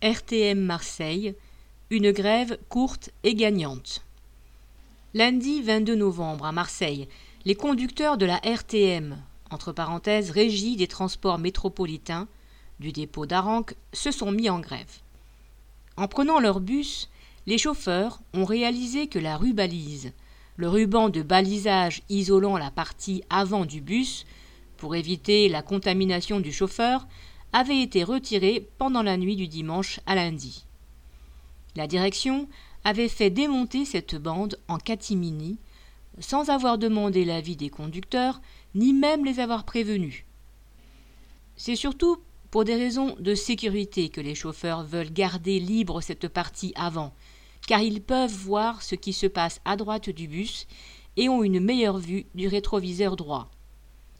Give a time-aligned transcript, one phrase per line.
[0.00, 1.34] RTM Marseille,
[1.90, 4.04] une grève courte et gagnante.
[5.12, 7.08] Lundi 22 novembre à Marseille,
[7.44, 9.16] les conducteurs de la RTM,
[9.50, 12.28] entre parenthèses Régie des transports métropolitains,
[12.78, 15.00] du dépôt d'Aranque, se sont mis en grève.
[15.96, 17.10] En prenant leur bus,
[17.46, 20.12] les chauffeurs ont réalisé que la rubalise,
[20.54, 24.26] le ruban de balisage isolant la partie avant du bus,
[24.76, 27.08] pour éviter la contamination du chauffeur,
[27.52, 30.64] avait été retiré pendant la nuit du dimanche à lundi.
[31.76, 32.48] La direction
[32.84, 35.58] avait fait démonter cette bande en catimini,
[36.20, 38.40] sans avoir demandé l'avis des conducteurs,
[38.74, 40.24] ni même les avoir prévenus.
[41.56, 42.18] C'est surtout
[42.50, 47.12] pour des raisons de sécurité que les chauffeurs veulent garder libre cette partie avant,
[47.66, 50.66] car ils peuvent voir ce qui se passe à droite du bus
[51.16, 53.50] et ont une meilleure vue du rétroviseur droit.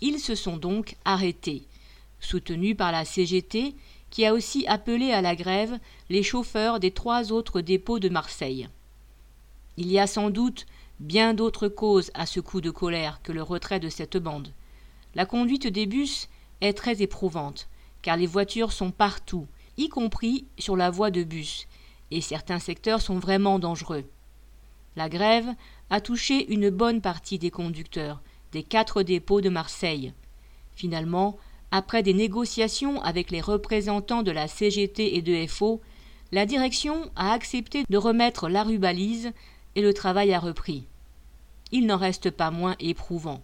[0.00, 1.66] Ils se sont donc arrêtés,
[2.20, 3.74] soutenu par la CGT,
[4.10, 8.68] qui a aussi appelé à la grève les chauffeurs des trois autres dépôts de Marseille.
[9.76, 10.66] Il y a sans doute
[11.00, 14.48] bien d'autres causes à ce coup de colère que le retrait de cette bande.
[15.14, 16.28] La conduite des bus
[16.60, 17.68] est très éprouvante,
[18.02, 21.66] car les voitures sont partout, y compris sur la voie de bus,
[22.10, 24.04] et certains secteurs sont vraiment dangereux.
[24.96, 25.48] La grève
[25.90, 28.22] a touché une bonne partie des conducteurs
[28.52, 30.14] des quatre dépôts de Marseille.
[30.74, 31.36] Finalement,
[31.70, 35.80] après des négociations avec les représentants de la CGT et de FO,
[36.32, 39.32] la direction a accepté de remettre la rubalise
[39.74, 40.86] et le travail a repris.
[41.72, 43.42] Il n'en reste pas moins éprouvant.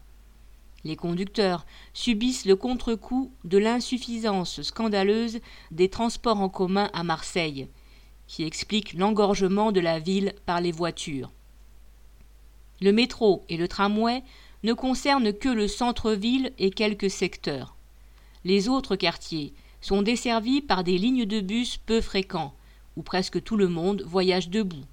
[0.85, 5.39] Les conducteurs subissent le contre-coup de l'insuffisance scandaleuse
[5.71, 7.69] des transports en commun à Marseille,
[8.27, 11.31] qui explique l'engorgement de la ville par les voitures.
[12.81, 14.25] Le métro et le tramway
[14.65, 17.72] ne concernent que le centre-ville et quelques secteurs.
[18.45, 22.55] Les autres quartiers sont desservis par des lignes de bus peu fréquents,
[22.97, 24.85] où presque tout le monde voyage debout.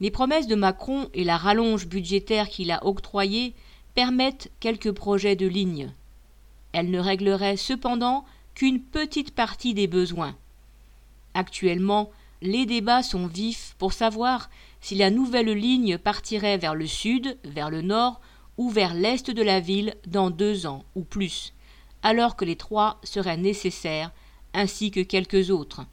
[0.00, 3.54] Les promesses de Macron et la rallonge budgétaire qu'il a octroyée
[3.94, 5.92] permettent quelques projets de lignes.
[6.72, 10.36] Elles ne régleraient cependant qu'une petite partie des besoins.
[11.34, 12.10] Actuellement,
[12.42, 14.50] les débats sont vifs pour savoir
[14.80, 18.20] si la nouvelle ligne partirait vers le sud, vers le nord
[18.56, 21.52] ou vers l'est de la ville dans deux ans ou plus
[22.04, 24.12] alors que les trois seraient nécessaires,
[24.52, 25.84] ainsi que quelques autres.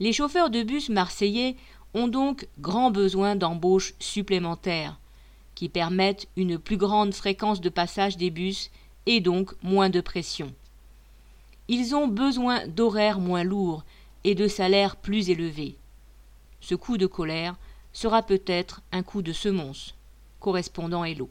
[0.00, 1.56] Les chauffeurs de bus marseillais
[1.94, 4.98] ont donc grand besoin d'embauches supplémentaires,
[5.54, 8.70] qui permettent une plus grande fréquence de passage des bus
[9.06, 10.52] et donc moins de pression.
[11.68, 13.84] Ils ont besoin d'horaires moins lourds
[14.24, 15.76] et de salaires plus élevés.
[16.60, 17.56] Ce coup de colère
[17.92, 19.94] sera peut-être un coup de semonce.
[20.40, 21.30] Correspondant Hello.